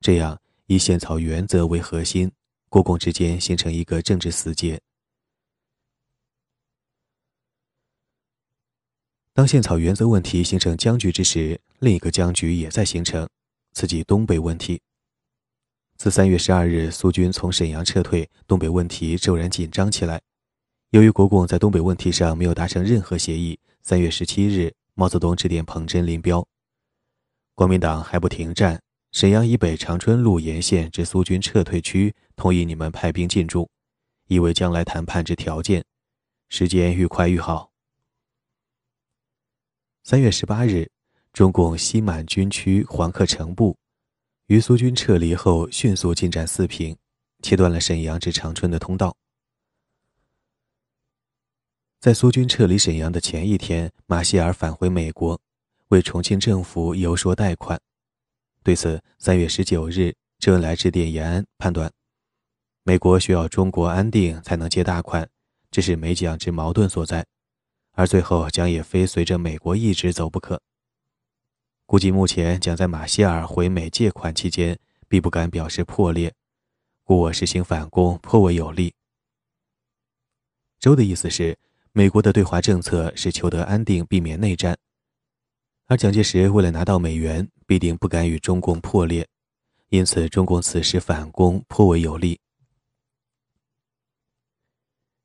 [0.00, 2.32] 这样以宪草原则为核心，
[2.70, 4.80] 国共之间形成一个政治死结。
[9.34, 13.26] 当宪草原则问题形成僵局之时，另一个僵局也在形成，
[13.72, 14.82] 此即东北问题。
[15.96, 20.20] 自三月十二日苏军从沈阳撤退，东北问题骤然紧张起来。
[20.90, 26.46] 由于国共在东北问题上没有达成任何协议，三月十七日，毛泽东致电彭真、林彪
[27.56, 33.70] ：“国民党还不停战，沈阳以北长春路沿线之苏军撤退区，同意你们派兵进驻，
[34.28, 35.82] 以为将来谈判之条件。
[36.50, 37.71] 时间愈快愈好。”
[40.04, 40.90] 三月十八日，
[41.32, 43.78] 中共西满军区黄克诚部
[44.46, 46.96] 于苏军撤离后迅速进占四平，
[47.40, 49.16] 切断了沈阳至长春的通道。
[52.00, 55.40] 在苏军撤离沈阳的前一天，马歇尔返回美国，
[55.88, 57.80] 为重庆政府游说贷款。
[58.64, 61.92] 对此，三月十九日，周恩来致电延安，判断
[62.82, 65.30] 美国需要中国安定才能借大款，
[65.70, 67.24] 这是美蒋之矛盾所在，
[67.92, 70.60] 而最后将也非随着美国一直走不可。
[71.86, 74.78] 估计目前将在马歇尔回美借款期间，
[75.08, 76.34] 必不敢表示破裂，
[77.04, 78.94] 故我实行反攻颇为有利。
[80.78, 81.58] 周的意思是。
[81.94, 84.74] 美国的对华政策是求得安定，避免内战。
[85.88, 89.28] 而蒋介石为了拿到美元，必定不敢与中共破裂，
[89.90, 92.40] 因此中共此时反攻颇为有利。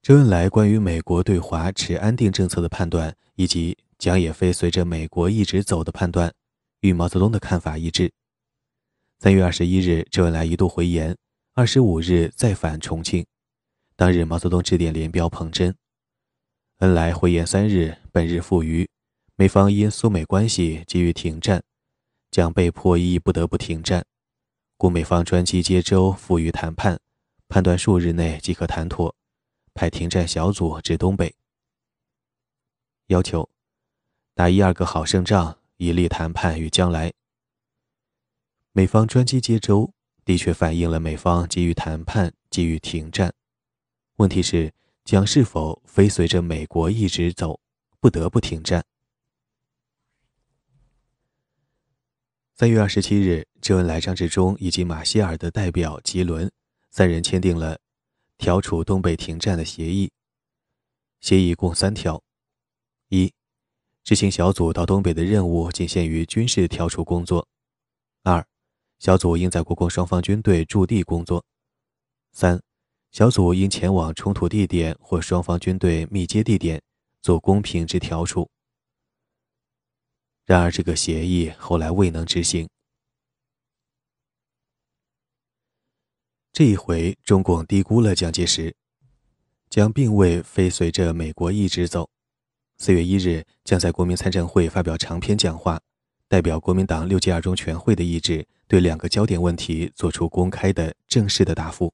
[0.07, 6.33] 周恩来关于美国对华持安定政策的判断，以及蒋也非随着美国一直走的判断，
[6.79, 8.09] 与毛泽东的看法一致。
[9.19, 11.13] 三月二十一日，周恩来一度回言；
[11.55, 13.25] 二十五日再返重庆。
[13.97, 15.75] 当日，毛泽东致电联标彭真，
[16.77, 18.87] 恩来回言三日，本日赴渝，
[19.35, 21.61] 美方因苏美关系急于停战，
[22.31, 24.05] 将被迫亦不得不停战，
[24.77, 26.97] 故美方专机接周赴渝谈判，
[27.49, 29.13] 判断数日内即可谈妥。
[29.77, 31.35] 派停战小组至东北，
[33.05, 33.47] 要求
[34.33, 37.13] 打一二个好胜仗，以利谈判与将来。
[38.71, 39.93] 美方专机接周，
[40.25, 43.35] 的确反映了美方急于谈判、急于停战。
[44.15, 44.73] 问题是，
[45.05, 47.59] 将是否非随着美国一直走，
[47.99, 48.83] 不得不停战？
[52.55, 56.51] 三月二十七日，周恩来、张治中以及马歇尔的代表吉伦
[56.89, 57.79] 三人签订了。
[58.37, 60.11] 调处东北停战的协议，
[61.19, 62.21] 协议共三条：
[63.09, 63.33] 一、
[64.03, 67.45] 执行小组到东北的任务仅限于军事调处工作；
[68.23, 68.45] 二、
[68.99, 71.43] 小组应在国共双方军队驻地工作；
[72.31, 72.61] 三、
[73.11, 76.81] 小组应前往冲突地点或双方军队密接地点
[77.21, 78.49] 做公平之调处。
[80.45, 82.69] 然而，这个协议后来未能执行。
[86.57, 88.73] 这一回，中共低估了蒋介石，
[89.69, 92.09] 蒋并未非随着美国一直走。
[92.79, 95.79] 四月一日，将在国民参政会发表长篇讲话，
[96.27, 101.93] 代表国民党六届二中全会的意志，对两个焦点问题作出公开的正式的答复。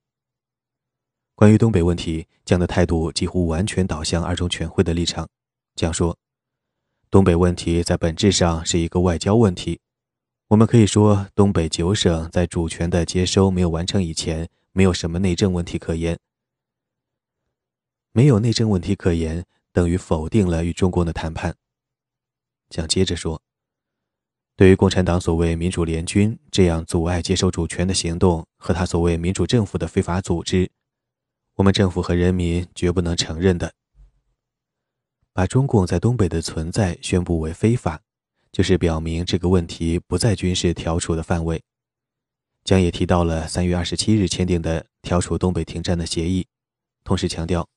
[1.36, 5.28] 关于东北问题，蒋的态度几乎完全导向二中全会的立场。
[5.76, 6.18] 蒋说
[7.12, 9.82] ：“东北问题在本质上是一个外交问题。”
[10.54, 16.20] 我们可以说，东北九省在主权的接收没有完成以前，没有什么内政问题可言。
[18.12, 21.56] 没有内政问题可言，等于否定了与中共的谈判。
[22.70, 23.42] 蒋接着说
[24.56, 30.70] ：“对于共产党所谓民主联军这样阻碍接收主权的行动，和他所谓民主政府的非法组织，
[31.56, 33.74] 我们政府和人民绝不能承认的。
[35.34, 38.00] 把中共在东北的存在宣布为非法。”
[38.54, 41.62] 就是表明这个问题不在军事调处的范围。
[42.64, 46.48] 蒋也提到了三月二十七日签订的调处东北停战的协议，
[47.04, 47.68] 同时强调，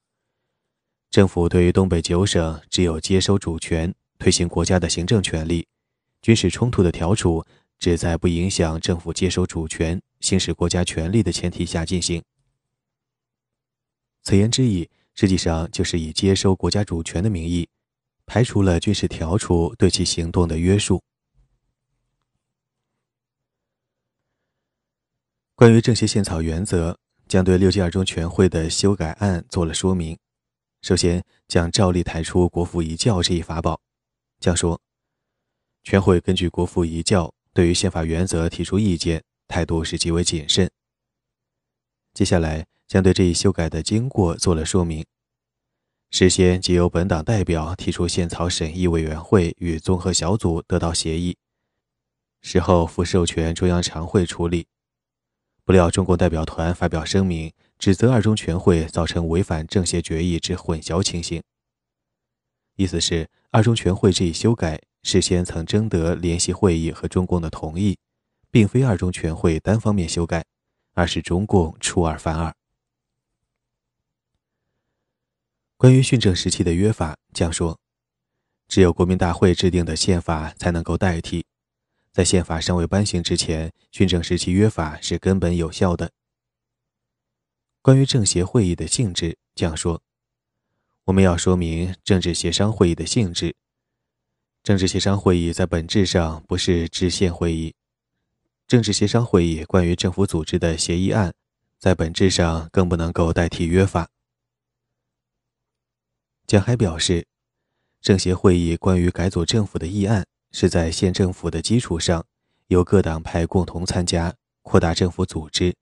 [1.11, 5.67] 政府对于东北九省只有接收主权、推行国家的行政权力，
[6.21, 7.45] 军事冲突的调处
[7.79, 12.23] 只在不影响政府接收主权、行使国家权力的前提下进行。
[14.23, 17.67] 此言之意，实际上就是以接收国家主权的名义。
[18.27, 21.03] 排除了军事调处对其行动的约束。
[25.55, 30.19] 关于政协宪草原则，将对六届二中全会的修改案做了说明。
[30.83, 33.81] 首先，将照例抬出国父遗教这一法宝。
[34.39, 34.79] 将说，
[35.83, 40.71] 全会根据国父遗教对于宪法原则提出意见，态度是极为谨慎。
[42.13, 45.05] 接下来，将对这一修改的经过做了说明。
[46.11, 51.37] 事先即由本党代表提出宪草审议委员会与综合小组得到协议，
[52.41, 54.67] 事后复授权中央常会处理。
[55.65, 61.43] 不料中共代表团发表声明，指责二中全会造成违反政协决议之混淆情形。
[62.77, 67.99] 意思是二中全会这一修改事先曾征得联席会议和中共的同意，
[68.51, 70.45] 并非二中全会单方面修改，
[70.95, 72.55] 而是中共出尔反尔。
[75.79, 77.79] 关于训政时期的约法，将说，
[78.67, 81.45] 只有国民大会制定的宪法才能够代替，
[82.11, 86.13] 在宪法尚未颁行之前，训政时期约法是根本有效的。
[87.83, 90.03] 关于政协会议的性质，将说，
[91.05, 93.55] 我们要说明政治协商会议的性质。
[94.63, 97.75] 政治协商会议在本质上不是制宪会议，
[98.67, 101.35] 政治协商会议关于政府组织的协议案，
[101.79, 104.09] 在本质上更不能够代替约法。
[106.47, 107.27] 蒋还表示，
[108.01, 112.25] 政协会议关于改组政府的议案是在县政府的基础上，
[112.69, 114.33] 由各党派共同参加，
[114.63, 115.75] 扩大政府组织，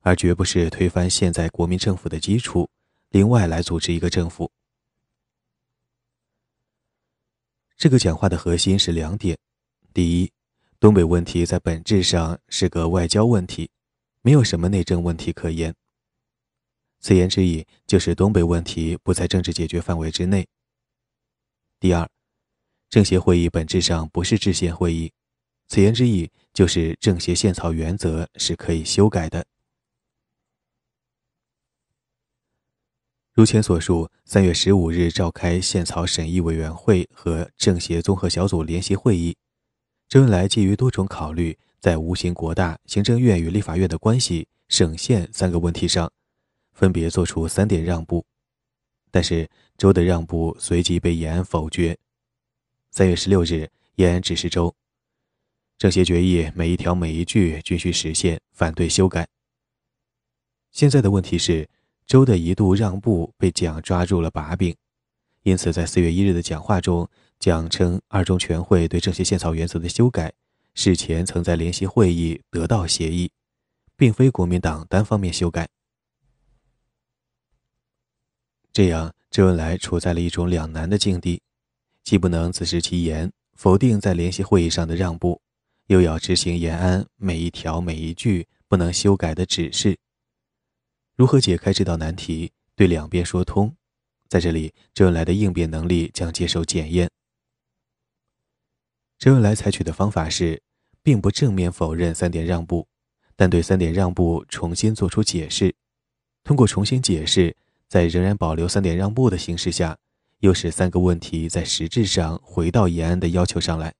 [0.00, 2.68] 而绝不是推翻现在国民政府的基础，
[3.08, 4.52] 另外来组织一个政府。
[7.78, 9.38] 这个讲话的核心是两点：
[9.94, 10.30] 第一，
[10.78, 13.70] 东北问题在本质上是个外交问题，
[14.20, 15.74] 没有什么内政问题可言。
[17.00, 20.46] 此言之意就是东北问题不在政治解决范围之内。
[21.80, 22.08] 第二，
[22.90, 25.10] 政协会议本质上不是制宪会议，
[25.66, 29.46] 此言之意就是政协宪草原则是可以修改的。
[33.32, 39.34] 如前所述，三月十五日召开宪草审议委员会和政协综合小组联席会议，
[40.08, 46.12] 周恩来基于多种考虑，在无形国大、行政院与立法院的关系、省县三个问题上，
[46.80, 48.24] 分别做出三点让步，
[49.10, 51.98] 但是周的让步随即被延安否决。
[52.90, 54.74] 三月十六日，延安指示周，
[55.76, 59.28] 政协决议每一条每一句均需实现，反对修改。
[60.70, 61.68] 现在的问题是。
[62.06, 64.74] 周的一度让步被蒋抓住了把柄，
[65.44, 67.08] 因此在四月一日的讲话中，
[67.38, 70.32] 蒋称二中全会对政协宪草原则的修改，
[70.74, 73.30] 事前曾在联席会议得到协议，
[73.94, 75.68] 并非国民党单方面修改。
[78.80, 81.42] 这样，周恩来处在了一种两难的境地，
[82.02, 85.42] 既不能自食其言，否定在联席会议上的让步，
[85.88, 89.98] 又要执行延安每一条每一句不能修改的指示。
[91.14, 93.76] 如何解开这道难题，对两边说通，
[94.30, 97.10] 在这里，周恩来的应变能力将接受检验。
[99.18, 100.62] 周恩来采取的方法是，
[101.02, 102.88] 并不正面否认三点让步，
[103.36, 105.74] 但对三点让步重新作出解释。
[106.42, 107.54] 通过重新解释，
[107.90, 109.98] 在仍然保留三点让步的形势下，
[110.38, 113.92] 又使三个问题在实质上回到延安的要求上来。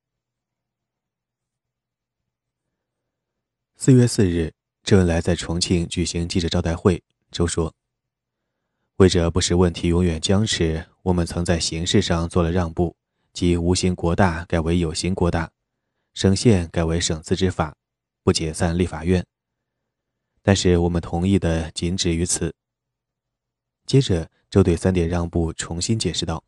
[3.74, 7.02] 四月四日，周恩来在重庆举行记者招待会。
[7.32, 7.74] 周说
[8.98, 12.94] ：“为着不使问题永远僵持，我们曾在形式上做了让步，
[13.32, 15.50] 即无形国大改为有形国大，
[16.14, 17.74] 省县改为省自治法，
[18.22, 19.26] 不解散立法院。
[20.42, 22.54] 但是我们同意的仅止于此。”
[23.90, 26.44] 接着，周对三点让步重新解释道：“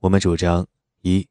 [0.00, 0.66] 我们主张：
[1.00, 1.26] 一，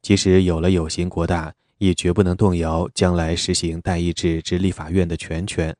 [0.00, 5.76] 即使有了有形国大，亦绝不能动摇将来实行代议制之立法院的全权。”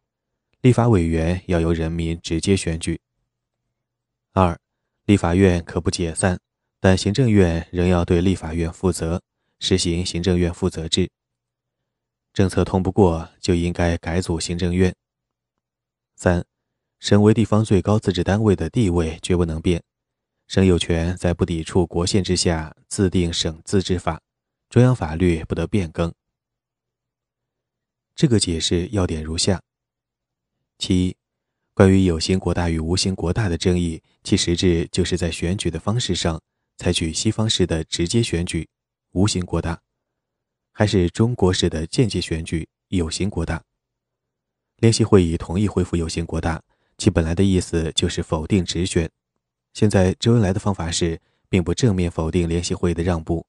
[0.62, 3.00] 立法委员要由人民直接选举。
[4.32, 4.58] 二，
[5.04, 6.40] 立法院可不解散，
[6.80, 9.22] 但行政院仍要对立法院负责，
[9.60, 11.08] 实行行政院负责制。
[12.32, 14.92] 政策通不过，就应该改组行政院。
[16.16, 16.44] 三，
[16.98, 19.82] 省为地方最高自治单位的地位绝不能变，
[20.46, 24.20] 省有权在不抵触国宪之下自定省自治法，
[24.68, 26.12] 中央法律不得变更。
[28.14, 29.62] 这个解释要点如下。
[30.78, 31.16] 其一，
[31.74, 36.40] 关于有形国大与无形国大的争议，其实质就是在选举的方式上
[36.78, 38.68] 采取西方式的直接选举，
[39.12, 39.80] 无形国大，
[40.72, 43.62] 还是中国式的间接选举，有形国大。
[44.78, 46.62] 联席会议同意恢复有形国大，
[46.98, 49.10] 其本来的意思就是否定直选。
[49.74, 53.46] 现在周恩来的方法是，并不正面否定联席会议的让步，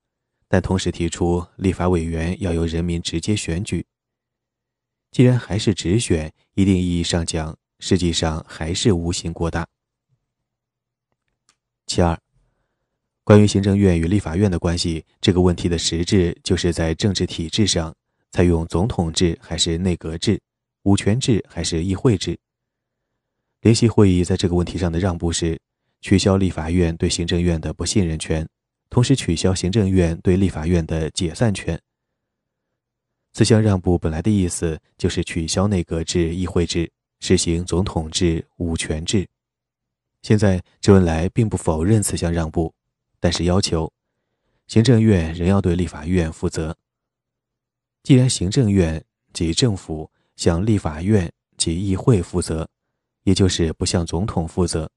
[0.48, 3.86] 但同时提出立法委员要由人民直接选举。
[5.12, 9.66] 既然还是直选，一定意义上讲，实际上还是无形过大。
[11.86, 12.20] 其二，
[13.24, 17.96] 关于行政院与立法院的关系这个问题的实质，就是在政治体制上
[18.30, 20.42] 采用总统制还是内阁制，
[20.84, 22.38] 五权制还是议会制。
[23.62, 25.60] 联席会议在这个问题上的让步是
[26.02, 28.48] 取消立法院对行政院的不信任权，
[28.90, 31.80] 同时取消行政院对立法院的解散权。
[33.34, 39.28] 此项让步本来的意思就是取消内阁制、议会制，实行总统制、五权制。
[40.22, 42.74] 现在周恩来并不否认此项让步，
[43.20, 43.92] 但是要求
[44.68, 46.76] 行政院仍要对立法院负责。
[48.04, 49.04] 既然行政院
[49.34, 52.68] 及政府向立法院及议会负责，
[53.28, 54.90] 也就是不向总统负责，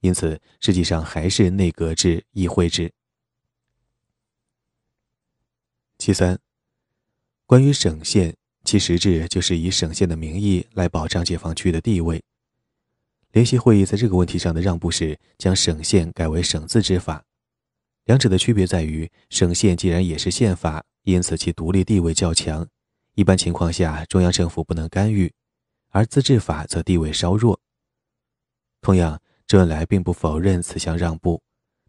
[0.00, 2.90] 因此实际上还是内阁制、议会制。
[5.98, 6.38] 其三。
[7.44, 12.24] 关于省县，其实质就是以省县的名义来保障解放区的地位。
[13.32, 17.22] 联席会议在这个问题上的让步是将省县改为省自治法，
[18.04, 22.66] 两者的区别在于，省县既然也是宪法，因此其独立地位较强，
[23.14, 25.30] 一般情况下中央政府不能干预，
[25.90, 27.60] 而自治法则地位稍弱。
[28.80, 31.42] 同样，周恩来并不否认此项让步，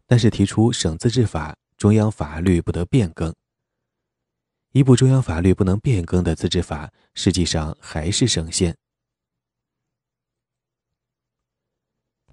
[0.06, 3.34] 但是提出省自治法，中央法律不得变更。
[4.72, 8.76] 一部中央法律不能变更的自治法，实际上还是省县。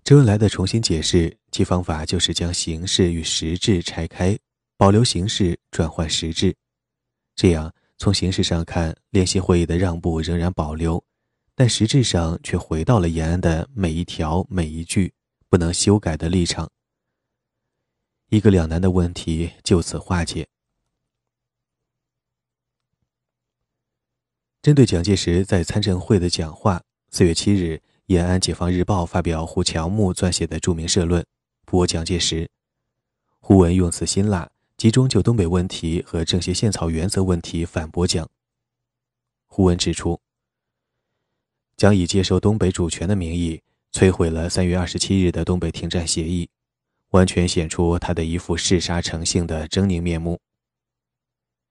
[0.04, 4.38] 周恩来的重新解释，其方法就是将形式与实质拆开，
[4.78, 6.56] 保留形式，转换实质。
[7.36, 11.04] 这样，从形式上看，联席会议的让步仍然保留，
[11.60, 15.12] 但实质上却回到了延安的每一条每一句
[15.50, 16.70] 不能修改的立场。
[18.30, 20.48] 一个两难的问题就此化解。
[24.62, 26.80] 针对蒋介石在参政会的讲话，
[27.10, 31.26] 四月七日，延安解放日报发表胡乔木撰写的著名社论，
[31.66, 32.48] 驳蒋介石。
[33.40, 34.48] 胡文用词辛辣，
[34.78, 38.30] 集中就东北问题和政协宪草原则问题反驳蒋。
[39.48, 40.20] 胡文指出，
[41.78, 43.62] 将以接受东北主权的名义，
[43.94, 46.50] 摧毁了三月二十七日的东北停战协议，
[47.12, 50.40] 完全显出他的一副嗜杀成性的狰狞面目。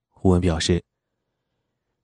[0.09, 0.83] 胡文表示。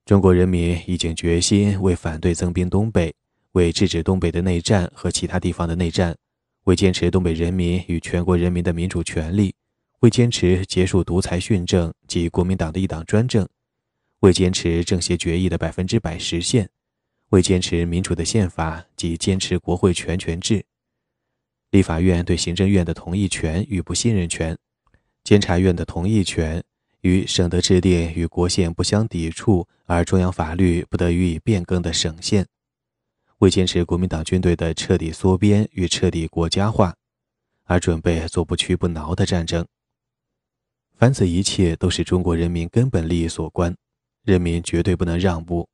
[0.05, 3.15] 中国人民已经决心为反对增兵东北，
[3.53, 6.19] 为制止东北的内战和其他地方的内战，
[6.65, 9.55] 为坚持东北人民与全国人民的民主权利，
[10.01, 13.49] 为坚持结束独裁训政及国民党的一党专政，
[14.21, 16.69] 为坚持政协决议的百分之百实现，
[17.33, 20.65] 为坚持民主的宪法及坚持国会全权制，
[21.71, 24.57] 立法院对行政院的同意权与不信任权，
[25.25, 26.65] 监察院的同意权。
[27.03, 32.47] 与省得制定与国宪不相抵触而中央法律不得予以变更的省宪，
[33.39, 36.95] 为坚持国民党军队的彻底缩编与彻底国家化，
[37.65, 39.67] 而准备做不屈不挠的战争。
[40.95, 43.77] 凡此一切都是中国人民根本利益所关，
[44.23, 45.69] 人民绝对不能让步。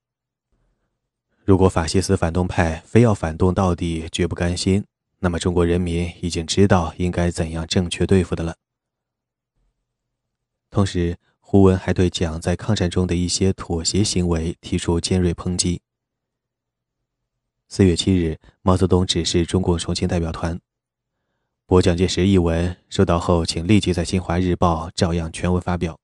[1.49, 4.85] 如果法西斯反动派非要反动到底，绝不甘心，
[5.21, 8.55] 那么中国人民已经知道应该怎样正确对付的了。
[10.69, 15.81] 同时，胡文还对蒋在抗战中的一些妥协行为提出尖锐抨击。
[17.67, 20.61] 四月七日，毛泽东指示中共重庆代表团，
[21.65, 25.99] 驳蒋介石一文，收到后请立即在《新华日报》照样全文发表。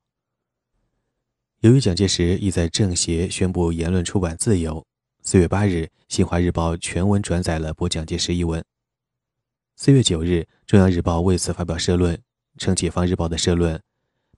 [1.61, 4.83] 由于蒋介石已在政协宣布言论出版自由，
[5.27, 8.63] 四月八日，《新华日报》全文转载了驳蒋介石一文。
[9.75, 10.33] 四月九日，
[10.67, 12.21] 《中央日报》为此发表社论，
[12.59, 13.83] 称《解放日报》的社论。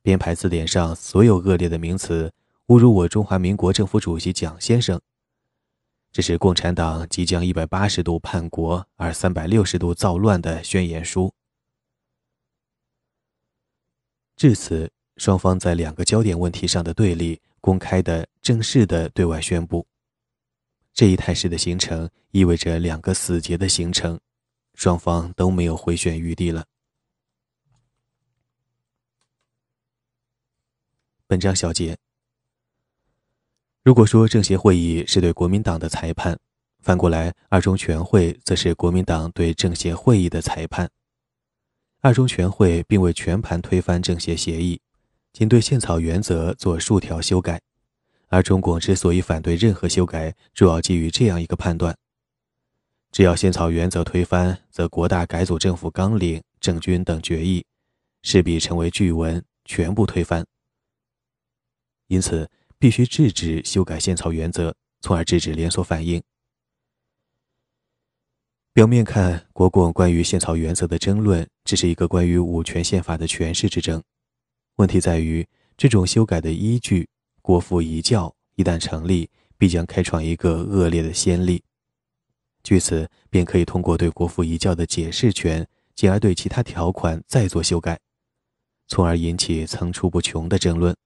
[0.01, 2.32] 编排字典上所有恶劣的名词，
[2.68, 5.01] 侮辱我中华民国政府主席蒋先生。
[6.12, 11.34] 这是共产党即将一百八十度叛国而三百六十度造乱的宣言书。
[14.37, 19.84] 至此，双方在两个焦点问题上的对立，公开的、正式的对外宣布。
[20.97, 24.18] 这一态势的形成，意味着两个死结的形成，
[24.72, 26.64] 双方都没有回旋余地了。
[31.26, 31.99] 本章小结：
[33.82, 36.38] 如果说政协会议是对国民党的裁判，
[36.80, 40.90] 反过来二中全会则是国民党对政协会议的裁判。
[42.01, 44.80] 二中全会并未全盘推翻政协协议，
[45.34, 47.61] 仅对宪草原则做数条修改。
[48.28, 51.96] 而中共之所以反对任何修改，主要基于这样一个判断：
[53.12, 57.64] 只要宪草原则推翻，则国大改组政府纲领、政军等决议
[58.22, 60.44] 势必成为巨文，全部推翻。
[62.08, 66.22] 因此，必须制止修改宪草原则，从而制止连锁反应。
[68.72, 74.02] 表面看，国共关于宪草原则的争论，只是一个关于五权宪法的诠释之争。
[74.76, 77.08] 问题在于，这种修改的依据——
[77.47, 81.62] 国父遗教，一旦成立，必将开创一个恶劣的先例。
[82.64, 88.01] 据此，便可以通过对国父遗教的解释权，进而对其他条款再做修改，
[88.88, 90.97] 从而引起层出不穷的争论。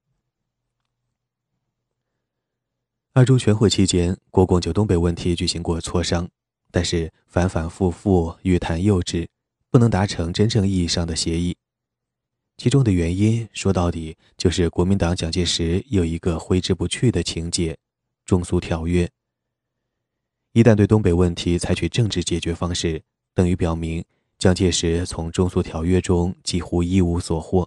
[3.12, 6.26] 二中全会期间，国共就东北问题举行过磋商，
[6.70, 9.28] 但是反反复复，欲谈又止，
[9.68, 11.54] 不能达成真正意义上的协议。
[12.60, 17.74] 其中的原因，说到底就是国民党蒋介石有一个挥之不去的情节——
[18.26, 19.08] 中苏条约。
[20.52, 23.02] 一旦对东北问题采取政治解决方式，
[23.32, 24.04] 等于表明
[24.36, 27.66] 蒋介石从中苏条约中几乎一无所获。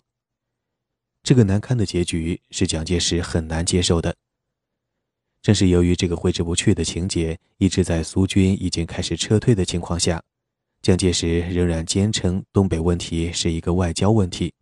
[1.23, 4.15] 这个难堪的结局是蒋介石很难接受的。
[5.41, 10.21] 正是由于这个挥之不去的情节，一直在苏军已经开始撤退的情况下，
[10.83, 14.53] 蒋介石仍然坚称东北问题是一个外交问题。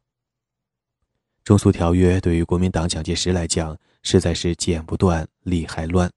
[1.43, 6.09] 中苏条约对于国民党蒋介石来讲，实在是剪不断，理还乱。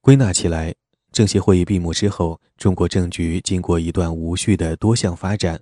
[0.00, 0.74] 归纳起来，
[1.12, 5.60] 政协会议闭幕之后，中国政局经过一段无序的多项发展，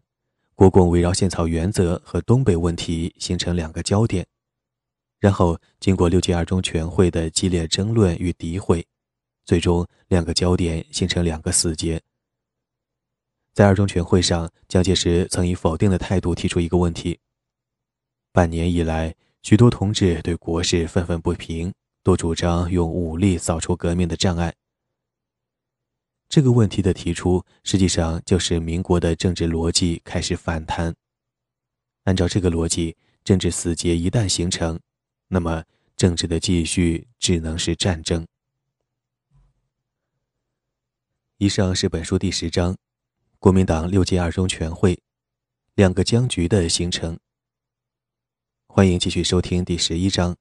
[0.55, 4.27] 国共围绕宪草原则和东北问题形成两个焦点。
[5.19, 8.87] 然后，经过六届二中全会的激烈争论与诋毁，
[9.45, 12.01] 最终两个焦点形成两个死结。
[13.59, 17.19] 在二中全会上，蒋介石曾以否定的态度提出一个问题：
[18.31, 24.55] 半年以来，许多同志对国事愤愤不平，都主张用武力扫除革命的障碍。
[26.29, 30.95] 这个问题的提出，实际上就是民国的政治逻辑开始反弹。
[32.05, 34.79] 按照这个逻辑，政治死结一旦形成，
[35.27, 35.65] 那么
[35.97, 38.25] 政治的继续只能是战争。
[41.39, 42.77] 以上是本书第十章，
[43.41, 44.99] 国民党六届二中全会，
[45.77, 47.17] 两个僵局的形成。
[48.67, 50.37] 欢迎继续收听第十一章，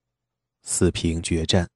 [0.64, 1.70] 四平决战。